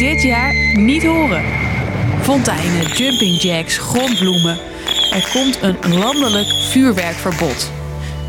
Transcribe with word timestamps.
dit 0.00 0.22
jaar 0.22 0.54
niet 0.74 1.04
horen. 1.04 1.42
Fonteinen, 2.20 2.86
jumping 2.86 3.42
jacks, 3.42 3.78
grondbloemen. 3.78 4.58
Er 5.12 5.28
komt 5.32 5.58
een 5.62 5.98
landelijk 5.98 6.48
vuurwerkverbod. 6.48 7.70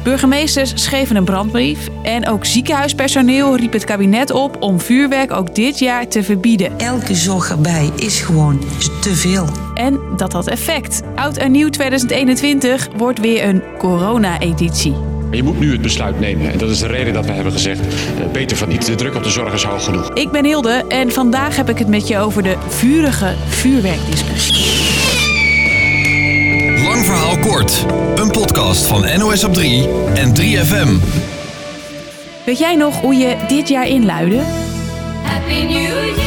Burgemeesters 0.04 0.84
schreven 0.84 1.16
een 1.16 1.26
brandbrief 1.26 1.90
en 2.04 2.28
ook 2.28 2.46
ziekenhuispersoneel 2.46 3.56
riep 3.56 3.74
het 3.74 3.84
kabinet 3.84 4.32
op 4.32 4.62
om 4.62 4.80
vuurwerk 4.80 5.32
ook 5.32 5.56
dit 5.56 5.80
jaar 5.80 6.08
te 6.08 6.24
verbieden. 6.24 6.80
Elke 6.80 7.16
zorg 7.16 7.50
erbij 7.50 7.90
is 7.96 8.20
gewoon 8.20 8.60
te 9.02 9.16
veel. 9.16 9.48
En 9.74 10.00
dat 10.16 10.34
had 10.34 10.48
effect. 10.48 11.02
Oud 11.16 11.38
en 11.38 11.52
nieuw 11.52 11.70
2021 11.70 12.88
wordt 12.98 13.20
weer 13.20 13.44
een 13.44 13.62
corona-editie. 13.78 15.21
Je 15.32 15.44
moet 15.44 15.60
nu 15.60 15.72
het 15.72 15.82
besluit 15.82 16.20
nemen. 16.20 16.52
En 16.52 16.58
dat 16.58 16.70
is 16.70 16.80
de 16.80 16.88
reden 16.88 17.14
dat 17.14 17.26
we 17.26 17.32
hebben 17.32 17.52
gezegd: 17.52 17.80
uh, 17.80 18.32
beter 18.32 18.58
van 18.58 18.70
niet. 18.70 18.86
De 18.86 18.96
druk 18.96 19.16
op 19.16 19.24
de 19.24 19.30
zorg 19.30 19.54
is 19.54 19.64
hoog 19.64 19.84
genoeg. 19.84 20.14
Ik 20.14 20.32
ben 20.32 20.46
Hilde 20.46 20.84
en 20.88 21.12
vandaag 21.12 21.56
heb 21.56 21.70
ik 21.70 21.78
het 21.78 21.88
met 21.88 22.08
je 22.08 22.18
over 22.18 22.44
de 22.44 22.58
vurige 22.68 23.36
vuurwerkdiscussie. 23.48 24.66
Lang 26.84 27.06
verhaal 27.06 27.38
kort. 27.38 27.86
Een 28.16 28.32
podcast 28.32 28.86
van 28.86 29.06
NOS 29.18 29.44
op 29.44 29.54
3 29.54 29.88
en 30.14 30.36
3FM. 30.36 30.90
Weet 32.46 32.60
jij 32.60 32.76
nog 32.76 33.02
hoe 33.02 33.16
je 33.16 33.36
dit 33.48 33.70
jaar 33.70 33.88
inluidde? 33.88 34.42
Happy 35.24 35.54
New 35.54 35.72
Year. 35.72 36.21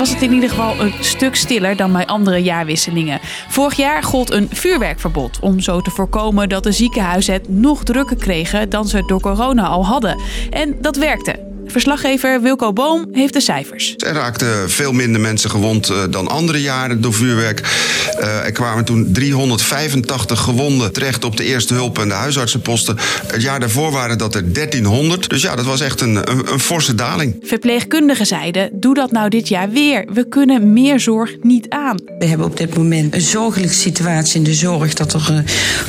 Was 0.00 0.10
het 0.10 0.22
in 0.22 0.32
ieder 0.32 0.48
geval 0.48 0.80
een 0.80 0.92
stuk 1.00 1.36
stiller 1.36 1.76
dan 1.76 1.92
bij 1.92 2.06
andere 2.06 2.42
jaarwisselingen. 2.42 3.20
Vorig 3.48 3.76
jaar 3.76 4.02
gold 4.02 4.30
een 4.30 4.48
vuurwerkverbod 4.50 5.38
om 5.40 5.60
zo 5.60 5.80
te 5.80 5.90
voorkomen 5.90 6.48
dat 6.48 6.62
de 6.62 6.72
ziekenhuizen 6.72 7.32
het 7.32 7.48
nog 7.48 7.84
drukker 7.84 8.16
kregen 8.16 8.68
dan 8.68 8.88
ze 8.88 9.02
door 9.06 9.20
corona 9.20 9.66
al 9.66 9.86
hadden. 9.86 10.20
En 10.50 10.76
dat 10.80 10.96
werkte. 10.96 11.49
Verslaggever 11.70 12.40
Wilco 12.40 12.72
Boom 12.72 13.08
heeft 13.12 13.32
de 13.32 13.40
cijfers. 13.40 13.94
Er 13.96 14.12
raakten 14.12 14.70
veel 14.70 14.92
minder 14.92 15.20
mensen 15.20 15.50
gewond 15.50 15.88
eh, 15.88 16.02
dan 16.10 16.28
andere 16.28 16.60
jaren 16.60 17.00
door 17.00 17.14
vuurwerk. 17.14 17.60
Uh, 18.20 18.44
er 18.44 18.52
kwamen 18.52 18.84
toen 18.84 19.12
385 19.12 20.40
gewonden 20.40 20.92
terecht 20.92 21.24
op 21.24 21.36
de 21.36 21.44
eerste 21.44 21.74
hulp 21.74 21.98
en 21.98 22.08
de 22.08 22.14
huisartsenposten. 22.14 22.96
Het 23.26 23.42
jaar 23.42 23.60
daarvoor 23.60 23.92
waren 23.92 24.18
dat 24.18 24.34
er 24.34 24.52
1300. 24.52 25.30
Dus 25.30 25.42
ja, 25.42 25.56
dat 25.56 25.64
was 25.64 25.80
echt 25.80 26.00
een, 26.00 26.30
een, 26.30 26.52
een 26.52 26.60
forse 26.60 26.94
daling. 26.94 27.36
Verpleegkundigen 27.42 28.26
zeiden: 28.26 28.70
doe 28.72 28.94
dat 28.94 29.10
nou 29.10 29.28
dit 29.28 29.48
jaar 29.48 29.70
weer. 29.70 30.06
We 30.12 30.28
kunnen 30.28 30.72
meer 30.72 31.00
zorg 31.00 31.36
niet 31.42 31.68
aan. 31.68 31.98
We 32.18 32.26
hebben 32.26 32.46
op 32.46 32.56
dit 32.56 32.76
moment 32.76 33.14
een 33.14 33.20
zorgelijke 33.20 33.74
situatie 33.74 34.36
in 34.36 34.44
de 34.44 34.54
zorg 34.54 34.94
dat 34.94 35.12
er 35.12 35.28
uh, 35.30 35.38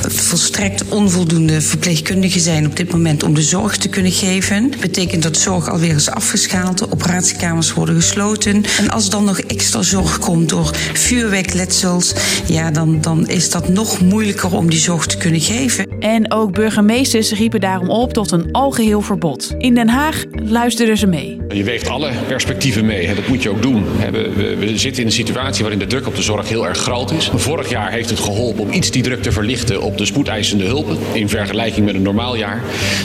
volstrekt 0.08 0.84
onvoldoende 0.88 1.60
verpleegkundigen 1.60 2.40
zijn 2.40 2.66
op 2.66 2.76
dit 2.76 2.92
moment 2.92 3.22
om 3.22 3.34
de 3.34 3.42
zorg 3.42 3.76
te 3.76 3.88
kunnen 3.88 4.12
geven. 4.12 4.70
Dat 4.70 4.80
betekent 4.80 5.22
dat 5.22 5.36
zorg 5.36 5.70
alweer 5.72 5.94
is 5.94 6.10
afgeschaald. 6.10 6.78
De 6.78 6.90
operatiekamers 6.90 7.72
worden 7.72 7.94
gesloten. 7.94 8.64
En 8.78 8.90
als 8.90 9.10
dan 9.10 9.24
nog 9.24 9.40
extra 9.40 9.82
zorg 9.82 10.18
komt 10.18 10.48
door 10.48 10.70
vuurwerkletsels, 10.92 12.14
ja, 12.46 12.70
dan, 12.70 13.00
dan 13.00 13.28
is 13.28 13.50
dat 13.50 13.68
nog 13.68 14.00
moeilijker 14.00 14.56
om 14.56 14.70
die 14.70 14.78
zorg 14.78 15.06
te 15.06 15.16
kunnen 15.16 15.40
geven. 15.40 15.86
En 16.00 16.32
ook 16.32 16.52
burgemeesters 16.52 17.32
riepen 17.32 17.60
daarom 17.60 17.90
op 17.90 18.12
tot 18.12 18.30
een 18.30 18.52
algeheel 18.52 19.00
verbod. 19.00 19.54
In 19.58 19.74
Den 19.74 19.88
Haag 19.88 20.24
luisterden 20.44 20.96
ze 20.96 21.06
mee. 21.06 21.40
Je 21.48 21.64
weegt 21.64 21.88
alle 21.88 22.10
perspectieven 22.26 22.86
mee. 22.86 23.14
Dat 23.14 23.28
moet 23.28 23.42
je 23.42 23.50
ook 23.50 23.62
doen. 23.62 23.84
We, 24.10 24.56
we 24.58 24.78
zitten 24.78 25.00
in 25.02 25.08
een 25.08 25.14
situatie 25.14 25.60
waarin 25.60 25.78
de 25.78 25.86
druk 25.86 26.06
op 26.06 26.16
de 26.16 26.22
zorg 26.22 26.48
heel 26.48 26.66
erg 26.66 26.78
groot 26.78 27.10
is. 27.10 27.30
Vorig 27.34 27.70
jaar 27.70 27.90
heeft 27.90 28.10
het 28.10 28.20
geholpen 28.20 28.62
om 28.62 28.72
iets 28.72 28.90
die 28.90 29.02
druk 29.02 29.22
te 29.22 29.32
verlichten 29.32 29.82
op 29.82 29.98
de 29.98 30.04
spoedeisende 30.04 30.64
hulpen. 30.64 30.96
In 31.12 31.28
vergelijking 31.28 31.86
met 31.86 31.94
een 31.94 32.02
normaal 32.02 32.36
jaar. 32.36 32.62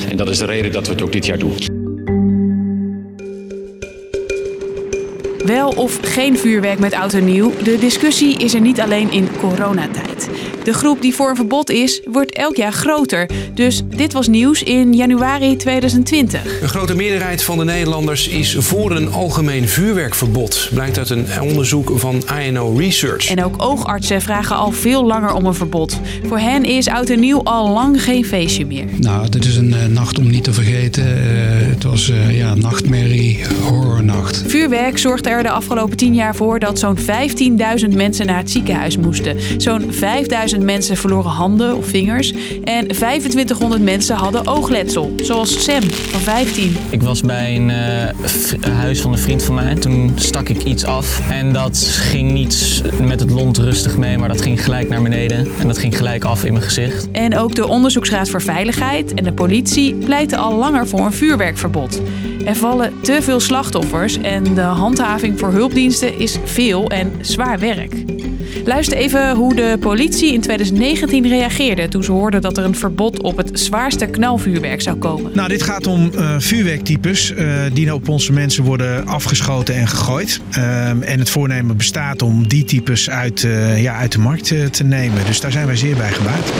En 0.09 0.17
dat 0.17 0.29
is 0.29 0.37
de 0.37 0.45
reden 0.45 0.71
dat 0.71 0.87
we 0.87 0.93
het 0.93 1.01
ook 1.01 1.11
dit 1.11 1.25
jaar 1.25 1.37
doen. 1.37 1.76
Wel 5.47 5.69
of 5.69 5.99
geen 6.01 6.37
vuurwerk 6.37 6.79
met 6.79 6.93
oud 6.93 7.13
en 7.13 7.25
nieuw, 7.25 7.51
de 7.63 7.77
discussie 7.79 8.37
is 8.37 8.53
er 8.53 8.61
niet 8.61 8.81
alleen 8.81 9.11
in 9.11 9.27
coronatijd. 9.37 10.29
De 10.67 10.73
groep 10.73 11.01
die 11.01 11.15
voor 11.15 11.29
een 11.29 11.35
verbod 11.35 11.69
is, 11.69 12.01
wordt 12.11 12.31
elk 12.31 12.55
jaar 12.55 12.73
groter. 12.73 13.29
Dus 13.53 13.81
dit 13.95 14.13
was 14.13 14.27
nieuws 14.27 14.63
in 14.63 14.93
januari 14.93 15.55
2020. 15.55 16.61
Een 16.61 16.69
grote 16.69 16.95
meerderheid 16.95 17.43
van 17.43 17.57
de 17.57 17.63
Nederlanders 17.63 18.27
is 18.27 18.55
voor 18.59 18.91
een 18.91 19.11
algemeen 19.11 19.67
vuurwerkverbod. 19.67 20.69
Blijkt 20.73 20.97
uit 20.97 21.09
een 21.09 21.25
onderzoek 21.41 21.91
van 21.95 22.23
INO 22.41 22.75
Research. 22.77 23.29
En 23.29 23.43
ook 23.43 23.55
oogartsen 23.57 24.21
vragen 24.21 24.55
al 24.55 24.71
veel 24.71 25.05
langer 25.05 25.33
om 25.33 25.45
een 25.45 25.53
verbod. 25.53 25.99
Voor 26.23 26.39
hen 26.39 26.63
is 26.63 26.87
oud 26.87 27.09
en 27.09 27.19
nieuw 27.19 27.43
al 27.43 27.69
lang 27.69 28.03
geen 28.03 28.25
feestje 28.25 28.65
meer. 28.65 28.85
Nou, 28.97 29.29
dit 29.29 29.45
is 29.45 29.55
een 29.55 29.69
uh, 29.69 29.85
nacht 29.85 30.17
om 30.17 30.29
niet 30.29 30.43
te 30.43 30.53
vergeten. 30.53 31.03
Uh, 31.03 31.13
het 31.69 31.83
was 31.83 32.09
uh, 32.09 32.37
ja, 32.37 32.55
nachtmerrie, 32.55 33.39
horrornacht. 33.61 34.43
Vuurwerk 34.47 34.97
zorgde 34.97 35.29
er 35.29 35.43
de 35.43 35.49
afgelopen 35.49 35.97
tien 35.97 36.15
jaar 36.15 36.35
voor 36.35 36.59
dat 36.59 36.79
zo'n 36.79 36.97
15.000 36.97 37.95
mensen 37.95 38.25
naar 38.25 38.37
het 38.37 38.51
ziekenhuis 38.51 38.97
moesten. 38.97 39.37
Zo'n 39.57 39.91
5.000 39.91 40.56
mensen 40.65 40.97
verloren 40.97 41.31
handen 41.31 41.75
of 41.75 41.85
vingers. 41.85 42.33
En 42.63 42.87
2500 42.87 43.81
mensen 43.81 44.15
hadden 44.15 44.47
oogletsel, 44.47 45.13
zoals 45.21 45.63
Sam 45.63 45.81
van 45.83 46.19
15. 46.19 46.75
Ik 46.89 47.01
was 47.01 47.21
bij 47.21 47.55
een 47.55 47.69
uh, 47.69 48.73
huis 48.73 49.01
van 49.01 49.11
een 49.11 49.17
vriend 49.17 49.43
van 49.43 49.55
mij. 49.55 49.75
Toen 49.75 50.11
stak 50.15 50.49
ik 50.49 50.63
iets 50.63 50.85
af. 50.85 51.21
En 51.29 51.53
dat 51.53 51.77
ging 51.77 52.31
niet 52.31 52.81
met 53.01 53.19
het 53.19 53.31
lont 53.31 53.57
rustig 53.57 53.97
mee, 53.97 54.17
maar 54.17 54.29
dat 54.29 54.41
ging 54.41 54.63
gelijk 54.63 54.89
naar 54.89 55.01
beneden. 55.01 55.47
En 55.59 55.67
dat 55.67 55.77
ging 55.77 55.97
gelijk 55.97 56.23
af 56.23 56.45
in 56.45 56.53
mijn 56.53 56.65
gezicht. 56.65 57.11
En 57.11 57.37
ook 57.37 57.55
de 57.55 57.67
Onderzoeksraad 57.67 58.29
voor 58.29 58.41
Veiligheid 58.41 59.13
en 59.13 59.23
de 59.23 59.33
politie 59.33 59.95
pleiten 59.95 60.37
al 60.37 60.55
langer 60.55 60.87
voor 60.87 60.99
een 60.99 61.13
vuurwerkverbod. 61.13 62.01
Er 62.45 62.55
vallen 62.55 62.93
te 63.01 63.21
veel 63.21 63.39
slachtoffers 63.39 64.17
en 64.17 64.53
de 64.53 64.61
handhaving 64.61 65.39
voor 65.39 65.51
hulpdiensten 65.51 66.19
is 66.19 66.37
veel 66.43 66.89
en 66.89 67.11
zwaar 67.21 67.59
werk. 67.59 67.93
Luister 68.65 68.97
even 68.97 69.35
hoe 69.35 69.55
de 69.55 69.77
politie 69.79 70.33
in 70.33 70.41
2019 70.41 71.27
reageerde 71.27 71.87
toen 71.87 72.03
ze 72.03 72.11
hoorden 72.11 72.41
dat 72.41 72.57
er 72.57 72.63
een 72.63 72.75
verbod 72.75 73.21
op 73.21 73.37
het 73.37 73.59
zwaarste 73.59 74.05
knalvuurwerk 74.05 74.81
zou 74.81 74.97
komen. 74.97 75.31
Nou, 75.33 75.49
dit 75.49 75.63
gaat 75.63 75.87
om 75.87 76.11
uh, 76.15 76.35
vuurwerktypes 76.37 77.31
uh, 77.31 77.61
die 77.73 77.93
op 77.93 78.09
onze 78.09 78.33
mensen 78.33 78.63
worden 78.63 79.07
afgeschoten 79.07 79.75
en 79.75 79.87
gegooid. 79.87 80.41
Uh, 80.57 80.89
en 80.89 81.19
het 81.19 81.29
voornemen 81.29 81.77
bestaat 81.77 82.21
om 82.21 82.47
die 82.47 82.63
types 82.63 83.09
uit, 83.09 83.43
uh, 83.43 83.81
ja, 83.81 83.95
uit 83.95 84.11
de 84.11 84.19
markt 84.19 84.47
te 84.71 84.83
nemen. 84.83 85.25
Dus 85.25 85.39
daar 85.39 85.51
zijn 85.51 85.65
wij 85.65 85.75
zeer 85.75 85.95
bij 85.95 86.11
gebaat. 86.11 86.51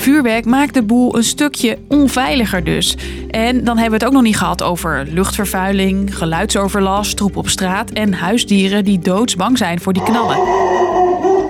Vuurwerk 0.00 0.44
maakt 0.44 0.74
de 0.74 0.82
boel 0.82 1.16
een 1.16 1.24
stukje 1.24 1.78
onveiliger 1.88 2.64
dus. 2.64 2.96
En 3.30 3.64
dan 3.64 3.78
hebben 3.78 3.98
we 3.98 4.04
het 4.04 4.04
ook 4.04 4.12
nog 4.12 4.22
niet 4.22 4.36
gehad 4.36 4.62
over 4.62 5.06
luchtvervuiling, 5.10 6.16
geluidsoverlast, 6.16 7.16
troep 7.16 7.36
op 7.36 7.48
straat 7.48 7.90
en 7.90 8.12
huisdieren 8.12 8.84
die 8.84 8.98
doodsbang 8.98 9.58
zijn 9.58 9.80
voor 9.80 9.92
die 9.92 10.02
knallen. 10.02 10.38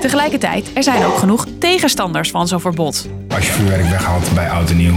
Tegelijkertijd, 0.01 0.71
er 0.75 0.83
zijn 0.83 1.05
ook 1.05 1.17
genoeg 1.17 1.47
tegenstanders 1.59 2.31
van 2.31 2.49
zo'n 2.49 2.61
verbod. 2.61 3.09
Als 3.29 3.47
je 3.47 3.53
vuurwerk 3.53 3.89
weghaalt 3.89 4.35
bij 4.35 4.51
oud 4.51 4.71
en 4.71 4.77
nieuw, 4.77 4.97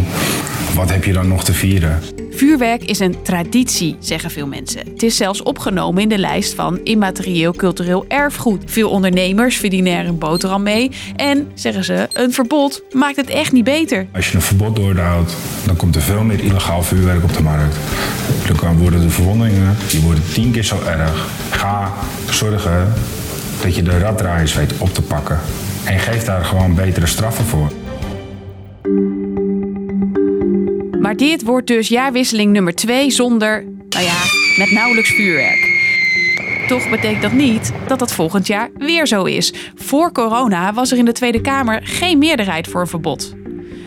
wat 0.75 0.90
heb 0.90 1.03
je 1.03 1.14
dan 1.14 1.28
nog 1.28 1.44
te 1.44 1.53
vieren? 1.53 2.02
Vuurwerk 2.31 2.84
is 2.84 3.00
een 3.00 3.22
traditie, 3.24 3.96
zeggen 4.00 4.31
veel 4.31 4.47
mensen. 4.47 4.81
Het 4.94 5.03
is 5.03 5.18
zelfs 5.18 5.44
opgenomen 5.44 6.02
in 6.02 6.09
de 6.09 6.18
lijst 6.18 6.53
van 6.53 6.80
immaterieel 6.84 7.53
cultureel 7.53 8.06
erfgoed. 8.08 8.64
Veel 8.66 8.90
ondernemers 8.90 9.58
verdienen 9.58 9.97
er 9.97 10.06
een 10.06 10.18
boterham 10.18 10.64
mee. 10.64 10.91
En, 11.16 11.52
zeggen 11.53 11.84
ze, 11.84 12.08
een 12.14 12.34
verbod 12.34 12.84
maakt 12.91 13.16
het 13.16 13.30
echt 13.30 13.52
niet 13.52 13.64
beter. 13.64 14.08
Als 14.14 14.30
je 14.30 14.35
een 14.35 14.41
verbod 14.41 14.75
doorhoudt, 14.75 15.35
dan 15.66 15.75
komt 15.75 15.96
er 15.96 16.02
veel 16.02 16.24
meer 16.24 16.40
illegaal 16.40 16.84
vuurwerk 16.84 17.24
op 17.24 17.34
de 17.34 17.44
markt. 17.44 17.75
Dan 18.62 18.78
worden 18.78 19.02
de 19.02 19.09
verwondingen 19.09 19.78
die 19.90 20.02
worden 20.02 20.24
tien 20.34 20.52
keer 20.52 20.64
zo 20.64 20.78
erg. 20.85 21.28
Ga 21.50 21.94
zorgen 22.30 22.94
dat 23.63 23.75
je 23.75 23.84
de 23.84 23.97
raddraaiers 24.00 24.53
weet 24.53 24.78
op 24.78 24.94
te 24.94 25.01
pakken. 25.01 25.40
En 25.85 26.00
geef 26.00 26.24
daar 26.24 26.46
gewoon 26.46 26.75
betere 26.75 27.06
straffen 27.06 27.46
voor. 27.46 27.72
Maar 31.00 31.16
dit 31.16 31.44
wordt 31.44 31.68
dus 31.68 31.88
jaarwisseling 31.88 32.52
nummer 32.52 32.75
2 32.75 33.12
zonder, 33.12 33.63
nou 33.90 34.05
ja, 34.05 34.17
met 34.58 34.72
nauwelijks 34.72 35.09
vuurwerk. 35.09 35.72
Toch 36.67 36.90
betekent 36.90 37.22
dat 37.22 37.32
niet 37.32 37.72
dat 37.88 37.99
dat 37.99 38.14
volgend 38.14 38.47
jaar 38.47 38.70
weer 38.78 39.08
zo 39.08 39.23
is. 39.23 39.53
Voor 39.76 40.11
corona 40.11 40.73
was 40.73 40.91
er 40.91 40.97
in 40.97 41.05
de 41.05 41.11
Tweede 41.11 41.41
Kamer 41.41 41.82
geen 41.84 42.17
meerderheid 42.17 42.67
voor 42.67 42.82
een 42.82 42.88
verbod. 42.88 43.42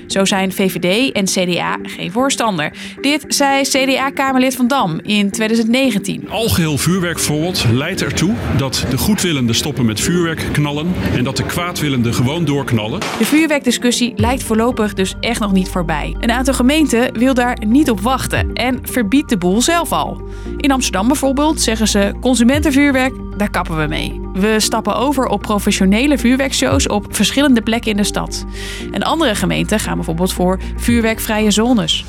Zo 0.06 0.24
zijn 0.24 0.52
VVD 0.52 1.12
en 1.12 1.24
CDA 1.24 1.78
geen 1.82 2.12
voorstander. 2.12 2.72
Dit 3.00 3.24
zei 3.28 3.62
CDA-Kamerlid 3.62 4.56
Van 4.56 4.68
Dam 4.68 5.00
in 5.02 5.30
2019. 5.30 6.28
Algeheel 6.28 6.78
vuurwerkverbod 6.78 7.64
leidt 7.72 8.02
ertoe 8.02 8.34
dat 8.56 8.84
de 8.90 8.98
goedwillenden 8.98 9.54
stoppen 9.54 9.84
met 9.84 10.00
vuurwerk 10.00 10.48
knallen 10.52 10.92
en 11.14 11.24
dat 11.24 11.36
de 11.36 11.44
kwaadwillenden 11.46 12.14
gewoon 12.14 12.44
doorknallen. 12.44 13.00
De 13.00 13.24
vuurwerkdiscussie 13.24 14.12
lijkt 14.16 14.42
voorlopig 14.42 14.94
dus 14.94 15.14
echt 15.20 15.40
nog 15.40 15.52
niet 15.52 15.68
voorbij. 15.68 16.16
Een 16.20 16.30
aantal 16.30 16.54
gemeenten 16.54 17.18
wil 17.18 17.34
daar 17.34 17.56
niet 17.66 17.90
op 17.90 18.00
wachten 18.00 18.52
en 18.52 18.78
verbiedt 18.82 19.28
de 19.28 19.38
boel 19.38 19.62
zelf 19.62 19.92
al. 19.92 20.22
In 20.56 20.72
Amsterdam 20.72 21.06
bijvoorbeeld 21.06 21.60
zeggen 21.60 21.88
ze 21.88 22.14
consumentenvuurwerk, 22.20 23.12
daar 23.36 23.50
kappen 23.50 23.76
we 23.76 23.86
mee. 23.86 24.20
We 24.32 24.54
stappen 24.60 24.96
over 24.96 25.26
op 25.26 25.42
professionele 25.42 26.18
vuurwerkshows 26.18 26.88
op 26.88 27.06
verschillende 27.14 27.62
plekken 27.62 27.90
in 27.90 27.96
de 27.96 28.04
stad. 28.04 28.44
En 28.92 29.02
andere 29.02 29.34
gemeenten 29.34 29.80
gaan 29.80 29.94
bijvoorbeeld 29.94 30.32
voor 30.32 30.60
vuurwerkvrije 30.76 31.50
zones. 31.50 32.04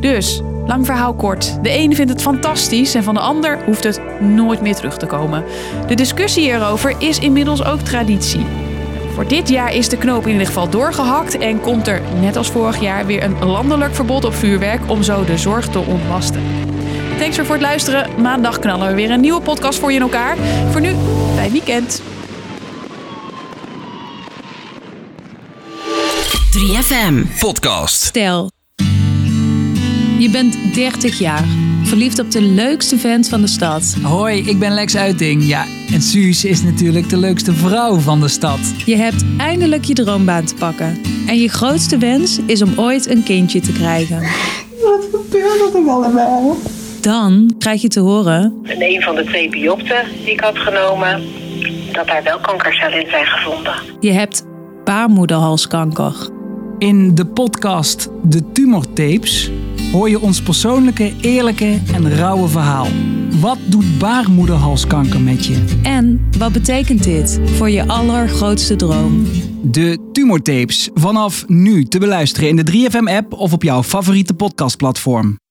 Dus 0.00 0.42
Lang 0.66 0.86
verhaal 0.86 1.14
kort. 1.14 1.58
De 1.62 1.78
een 1.78 1.94
vindt 1.94 2.12
het 2.12 2.22
fantastisch 2.22 2.94
en 2.94 3.02
van 3.02 3.14
de 3.14 3.20
ander 3.20 3.64
hoeft 3.64 3.84
het 3.84 4.20
nooit 4.20 4.60
meer 4.60 4.74
terug 4.74 4.96
te 4.96 5.06
komen. 5.06 5.44
De 5.86 5.94
discussie 5.94 6.42
hierover 6.42 6.94
is 6.98 7.18
inmiddels 7.18 7.64
ook 7.64 7.80
traditie. 7.80 8.46
Voor 9.14 9.28
dit 9.28 9.48
jaar 9.48 9.74
is 9.74 9.88
de 9.88 9.96
knoop 9.96 10.24
in 10.26 10.32
ieder 10.32 10.46
geval 10.46 10.68
doorgehakt 10.68 11.38
en 11.38 11.60
komt 11.60 11.86
er, 11.86 12.02
net 12.20 12.36
als 12.36 12.50
vorig 12.50 12.80
jaar, 12.80 13.06
weer 13.06 13.22
een 13.22 13.44
landelijk 13.44 13.94
verbod 13.94 14.24
op 14.24 14.34
vuurwerk 14.34 14.90
om 14.90 15.02
zo 15.02 15.24
de 15.24 15.38
zorg 15.38 15.68
te 15.68 15.78
ontlasten. 15.78 16.42
Thanks 17.18 17.36
weer 17.36 17.46
voor 17.46 17.54
het 17.54 17.64
luisteren. 17.64 18.22
Maandag 18.22 18.58
knallen 18.58 18.88
we 18.88 18.94
weer 18.94 19.10
een 19.10 19.20
nieuwe 19.20 19.40
podcast 19.40 19.78
voor 19.78 19.90
je 19.90 19.96
in 19.96 20.02
elkaar. 20.02 20.36
Voor 20.70 20.80
nu, 20.80 20.94
fijn 21.34 21.52
weekend. 21.52 22.02
3FM 26.54 27.38
Podcast. 27.38 28.02
Stel, 28.02 28.50
je 30.18 30.28
bent 30.32 30.74
30 30.74 31.18
jaar, 31.18 31.44
verliefd 31.82 32.18
op 32.18 32.30
de 32.30 32.40
leukste 32.42 32.98
vent 32.98 33.28
van 33.28 33.40
de 33.40 33.46
stad. 33.46 33.96
Hoi, 34.02 34.42
ik 34.48 34.58
ben 34.58 34.72
Lex 34.72 34.96
Uiting. 34.96 35.46
Ja, 35.46 35.66
en 35.92 36.02
Suus 36.02 36.44
is 36.44 36.62
natuurlijk 36.62 37.08
de 37.08 37.16
leukste 37.16 37.52
vrouw 37.52 37.98
van 37.98 38.20
de 38.20 38.28
stad. 38.28 38.60
Je 38.84 38.96
hebt 38.96 39.24
eindelijk 39.38 39.84
je 39.84 39.94
droombaan 39.94 40.44
te 40.44 40.54
pakken. 40.54 41.00
En 41.26 41.38
je 41.38 41.48
grootste 41.48 41.98
wens 41.98 42.38
is 42.46 42.62
om 42.62 42.72
ooit 42.76 43.08
een 43.10 43.22
kindje 43.22 43.60
te 43.60 43.72
krijgen. 43.72 44.20
Wat 44.82 45.08
gebeurt 45.12 45.74
er 45.74 45.90
allemaal? 45.90 46.56
Dan 47.04 47.54
krijg 47.58 47.82
je 47.82 47.88
te 47.88 48.00
horen... 48.00 48.60
In 48.62 48.82
een 48.82 49.02
van 49.02 49.14
de 49.14 49.24
twee 49.24 49.50
biopten 49.50 50.04
die 50.24 50.32
ik 50.32 50.40
had 50.40 50.58
genomen, 50.58 51.22
dat 51.92 52.06
daar 52.06 52.22
wel 52.22 52.38
kankercellen 52.40 53.00
in 53.04 53.10
zijn 53.10 53.26
gevonden. 53.26 53.74
Je 54.00 54.12
hebt 54.12 54.44
baarmoederhalskanker. 54.84 56.28
In 56.78 57.14
de 57.14 57.26
podcast 57.26 58.08
De 58.22 58.52
Tumortapes 58.52 59.50
hoor 59.92 60.08
je 60.08 60.20
ons 60.20 60.42
persoonlijke, 60.42 61.12
eerlijke 61.20 61.80
en 61.94 62.16
rauwe 62.16 62.48
verhaal. 62.48 62.86
Wat 63.40 63.58
doet 63.64 63.98
baarmoederhalskanker 63.98 65.20
met 65.20 65.46
je? 65.46 65.64
En 65.82 66.28
wat 66.38 66.52
betekent 66.52 67.04
dit 67.04 67.40
voor 67.44 67.70
je 67.70 67.88
allergrootste 67.88 68.76
droom? 68.76 69.26
De 69.62 70.08
Tumortapes 70.12 70.90
vanaf 70.94 71.48
nu 71.48 71.84
te 71.84 71.98
beluisteren 71.98 72.48
in 72.48 72.56
de 72.56 72.72
3FM-app 72.72 73.32
of 73.32 73.52
op 73.52 73.62
jouw 73.62 73.82
favoriete 73.82 74.34
podcastplatform. 74.34 75.42